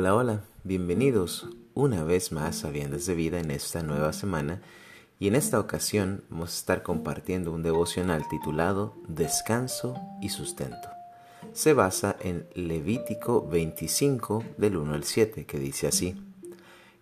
[0.00, 4.62] Hola, hola, bienvenidos una vez más a Viendas de Vida en esta nueva semana
[5.18, 10.88] y en esta ocasión vamos a estar compartiendo un devocional titulado Descanso y Sustento.
[11.52, 16.14] Se basa en Levítico 25 del 1 al 7 que dice así.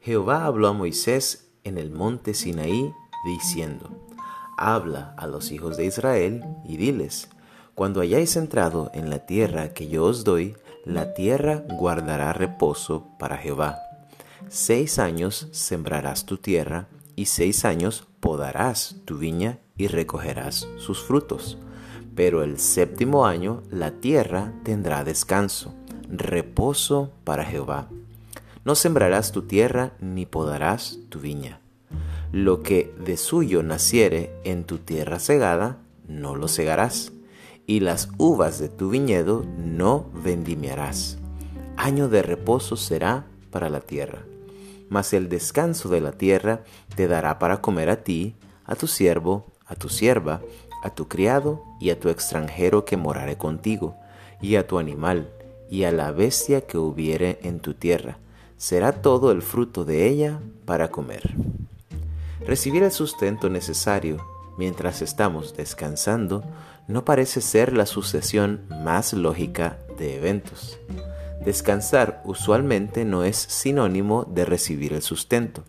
[0.00, 2.94] Jehová habló a Moisés en el monte Sinaí
[3.26, 3.90] diciendo,
[4.57, 7.29] Habla a los hijos de Israel y diles,
[7.75, 13.36] Cuando hayáis entrado en la tierra que yo os doy, la tierra guardará reposo para
[13.36, 13.81] Jehová.
[14.49, 16.86] Seis años sembrarás tu tierra,
[17.17, 21.59] y seis años podarás tu viña y recogerás sus frutos.
[22.14, 25.75] Pero el séptimo año la tierra tendrá descanso,
[26.09, 27.89] reposo para Jehová.
[28.64, 31.61] No sembrarás tu tierra ni podarás tu viña.
[32.31, 37.12] Lo que de suyo naciere en tu tierra segada, no lo segarás
[37.66, 41.19] y las uvas de tu viñedo no vendimiarás.
[41.77, 44.23] Año de reposo será para la tierra.
[44.89, 46.62] Mas el descanso de la tierra
[46.95, 50.41] te dará para comer a ti, a tu siervo, a tu sierva,
[50.84, 53.97] a tu criado y a tu extranjero que morare contigo,
[54.41, 55.28] y a tu animal,
[55.69, 58.19] y a la bestia que hubiere en tu tierra.
[58.56, 61.34] Será todo el fruto de ella para comer.
[62.47, 64.25] Recibir el sustento necesario
[64.59, 66.45] mientras estamos descansando
[66.89, 70.79] no parece ser la sucesión más lógica de eventos.
[71.45, 75.65] Descansar usualmente no es sinónimo de recibir el sustento,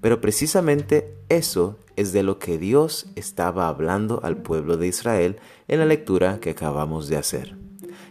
[0.00, 5.36] pero precisamente eso es de lo que Dios estaba hablando al pueblo de Israel
[5.68, 7.56] en la lectura que acabamos de hacer.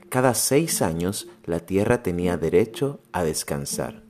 [0.10, 4.05] Cada seis años la tierra tenía derecho a descansar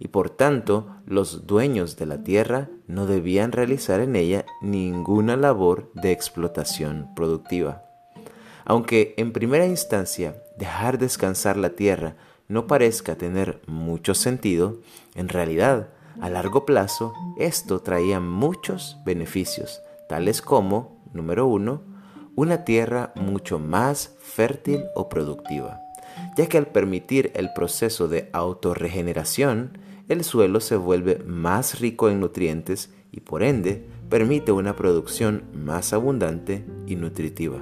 [0.00, 5.92] y por tanto los dueños de la tierra no debían realizar en ella ninguna labor
[5.94, 7.84] de explotación productiva.
[8.64, 12.16] Aunque en primera instancia dejar descansar la tierra
[12.48, 14.80] no parezca tener mucho sentido,
[15.14, 15.90] en realidad
[16.20, 21.82] a largo plazo esto traía muchos beneficios, tales como, número uno,
[22.36, 25.80] una tierra mucho más fértil o productiva,
[26.36, 29.78] ya que al permitir el proceso de autorregeneración,
[30.10, 35.92] el suelo se vuelve más rico en nutrientes y por ende permite una producción más
[35.92, 37.60] abundante y nutritiva.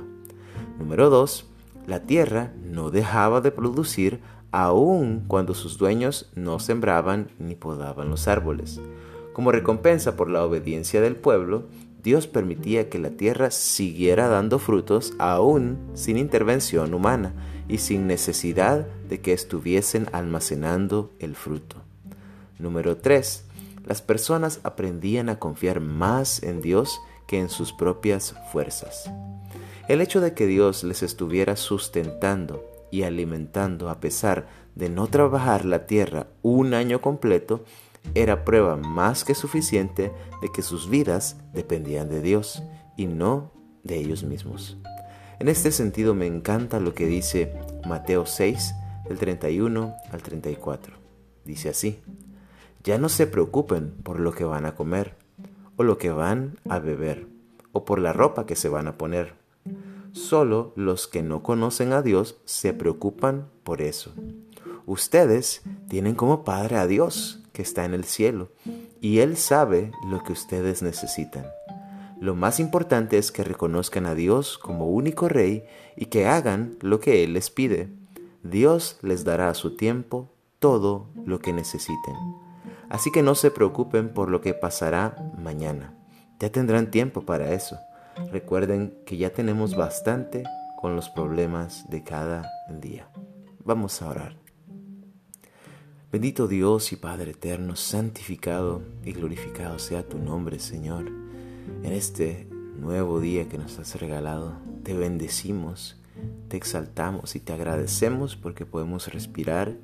[0.79, 1.45] Número 2.
[1.87, 4.21] La tierra no dejaba de producir
[4.51, 8.81] aun cuando sus dueños no sembraban ni podaban los árboles.
[9.35, 11.67] Como recompensa por la obediencia del pueblo,
[12.03, 17.35] Dios permitía que la tierra siguiera dando frutos aún sin intervención humana
[17.69, 21.88] y sin necesidad de que estuviesen almacenando el fruto.
[22.59, 23.45] Número 3.
[23.87, 29.11] Las personas aprendían a confiar más en Dios que en sus propias fuerzas.
[29.89, 35.65] El hecho de que Dios les estuviera sustentando y alimentando a pesar de no trabajar
[35.65, 37.65] la tierra un año completo
[38.15, 42.63] era prueba más que suficiente de que sus vidas dependían de Dios
[42.97, 43.53] y no
[43.83, 44.79] de ellos mismos.
[45.41, 47.55] En este sentido me encanta lo que dice
[47.87, 48.75] Mateo 6,
[49.09, 50.95] del 31 al 34.
[51.45, 52.01] Dice así,
[52.83, 55.17] ya no se preocupen por lo que van a comer,
[55.77, 57.27] o lo que van a beber,
[57.73, 59.35] o por la ropa que se van a poner.
[60.13, 64.13] Solo los que no conocen a Dios se preocupan por eso.
[64.87, 68.51] Ustedes tienen como Padre a Dios que está en el cielo,
[69.01, 71.47] y Él sabe lo que ustedes necesitan.
[72.21, 75.65] Lo más importante es que reconozcan a Dios como único Rey
[75.97, 77.89] y que hagan lo que Él les pide.
[78.43, 80.29] Dios les dará a su tiempo
[80.59, 82.15] todo lo que necesiten.
[82.91, 85.95] Así que no se preocupen por lo que pasará mañana.
[86.41, 87.79] Ya tendrán tiempo para eso.
[88.33, 90.45] Recuerden que ya tenemos bastante
[90.81, 93.09] con los problemas de cada día.
[93.65, 94.37] Vamos a orar.
[96.11, 101.07] Bendito Dios y Padre eterno, santificado y glorificado sea tu nombre, Señor.
[101.83, 106.01] En este nuevo día que nos has regalado, te bendecimos,
[106.49, 109.77] te exaltamos y te agradecemos porque podemos respirar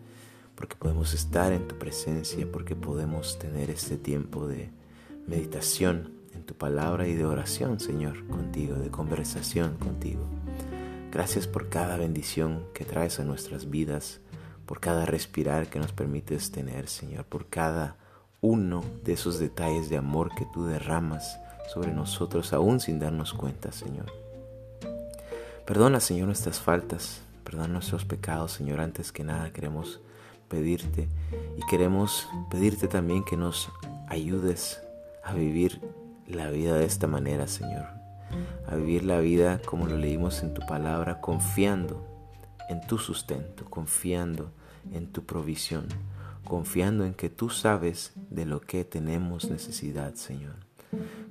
[0.55, 4.71] porque podemos estar en tu presencia, porque podemos tener este tiempo de
[5.27, 10.27] meditación en tu palabra y de oración, Señor, contigo, de conversación contigo.
[11.11, 14.21] Gracias por cada bendición que traes a nuestras vidas,
[14.67, 17.97] por cada respirar que nos permites tener, Señor, por cada
[18.41, 21.39] uno de esos detalles de amor que tú derramas
[21.73, 24.13] sobre nosotros aún sin darnos cuenta, Señor.
[25.67, 28.81] Perdona, Señor, nuestras faltas, perdona nuestros pecados, Señor.
[28.81, 30.01] Antes que nada queremos
[30.55, 31.09] pedirte
[31.59, 33.73] y queremos pedirte también que nos
[34.07, 34.81] ayudes
[35.25, 35.81] a vivir
[36.29, 37.87] la vida de esta manera, Señor.
[38.69, 42.07] A vivir la vida como lo leímos en tu palabra, confiando
[42.69, 44.53] en tu sustento, confiando
[44.93, 45.89] en tu provisión,
[46.45, 50.55] confiando en que tú sabes de lo que tenemos necesidad, Señor.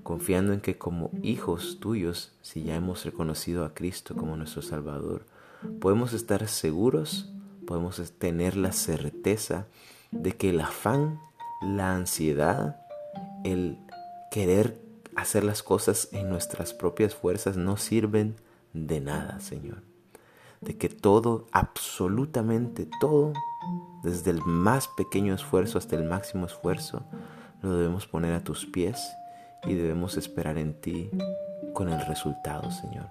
[0.03, 5.25] Confiando en que como hijos tuyos, si ya hemos reconocido a Cristo como nuestro Salvador,
[5.79, 7.32] podemos estar seguros,
[7.65, 9.67] podemos tener la certeza
[10.11, 11.19] de que el afán,
[11.61, 12.77] la ansiedad,
[13.43, 13.79] el
[14.31, 14.79] querer
[15.15, 18.35] hacer las cosas en nuestras propias fuerzas no sirven
[18.73, 19.83] de nada, Señor.
[20.61, 23.33] De que todo, absolutamente todo,
[24.03, 27.03] desde el más pequeño esfuerzo hasta el máximo esfuerzo,
[27.61, 28.99] lo debemos poner a tus pies
[29.65, 31.09] y debemos esperar en ti
[31.73, 33.07] con el resultado, Señor.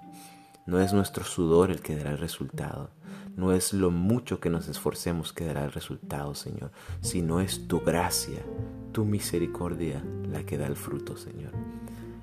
[0.65, 2.89] No es nuestro sudor el que dará el resultado,
[3.35, 6.71] no es lo mucho que nos esforcemos que dará el resultado, Señor,
[7.01, 8.43] sino es tu gracia,
[8.91, 11.51] tu misericordia la que da el fruto, Señor,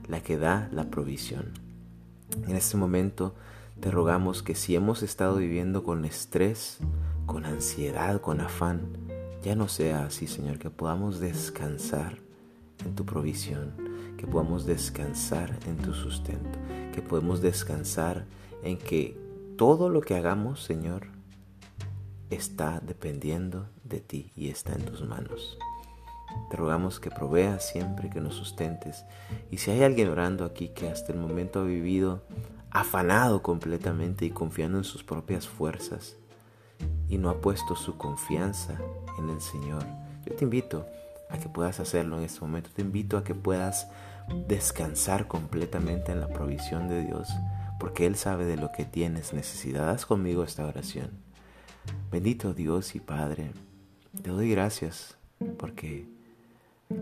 [0.08, 1.52] la que da la provisión.
[2.46, 3.34] En este momento
[3.80, 6.78] te rogamos que si hemos estado viviendo con estrés,
[7.26, 8.80] con ansiedad, con afán,
[9.42, 12.18] ya no sea así, Señor, que podamos descansar
[12.84, 13.72] en tu provisión,
[14.16, 16.58] que podamos descansar en tu sustento,
[16.94, 18.26] que podemos descansar
[18.62, 19.16] en que
[19.60, 21.08] todo lo que hagamos, Señor,
[22.30, 25.58] está dependiendo de ti y está en tus manos.
[26.48, 29.04] Te rogamos que proveas siempre, que nos sustentes.
[29.50, 32.22] Y si hay alguien orando aquí que hasta el momento ha vivido
[32.70, 36.16] afanado completamente y confiando en sus propias fuerzas
[37.10, 38.78] y no ha puesto su confianza
[39.18, 39.84] en el Señor,
[40.24, 40.86] yo te invito
[41.28, 42.70] a que puedas hacerlo en este momento.
[42.74, 43.88] Te invito a que puedas
[44.48, 47.28] descansar completamente en la provisión de Dios,
[47.80, 49.88] porque Él sabe de lo que tienes necesidad.
[49.90, 51.10] Haz conmigo esta oración.
[52.12, 53.52] Bendito Dios y Padre,
[54.22, 55.16] te doy gracias
[55.58, 56.06] porque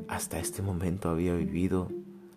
[0.07, 1.91] hasta este momento había vivido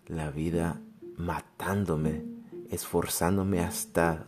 [0.07, 0.81] la vida
[1.15, 2.25] matándome,
[2.69, 4.25] esforzándome hasta,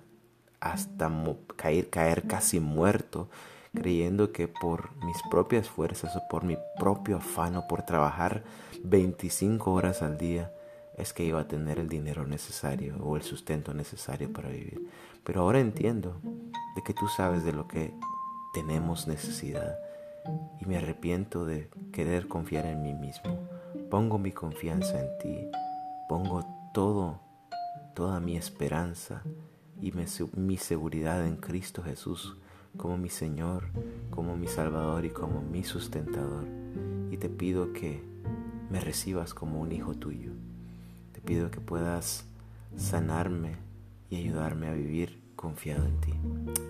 [0.60, 1.12] hasta
[1.58, 3.30] caer, caer casi muerto
[3.74, 8.44] creyendo que por mis propias fuerzas o por mi propio afán o por trabajar
[8.84, 10.52] 25 horas al día
[10.98, 14.90] es que iba a tener el dinero necesario o el sustento necesario para vivir.
[15.24, 16.20] Pero ahora entiendo
[16.76, 17.94] de que tú sabes de lo que
[18.54, 19.78] tenemos necesidad
[20.62, 23.40] y me arrepiento de querer confiar en mí mismo.
[23.90, 25.48] Pongo mi confianza en ti,
[26.08, 27.20] pongo todo,
[27.96, 29.24] toda mi esperanza
[29.82, 32.38] y mi seguridad en Cristo Jesús
[32.78, 33.66] como mi Señor,
[34.10, 36.46] como mi Salvador y como mi sustentador.
[37.12, 38.04] Y te pido que
[38.70, 40.32] me recibas como un hijo tuyo.
[41.26, 42.26] Pido que puedas
[42.76, 43.56] sanarme
[44.10, 46.14] y ayudarme a vivir confiado en ti.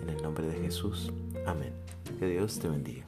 [0.02, 1.12] En el nombre de Jesús.
[1.46, 1.72] Amén.
[2.18, 3.04] Que Dios te bendiga.